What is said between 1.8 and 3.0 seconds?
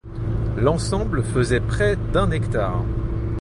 d'un hectare.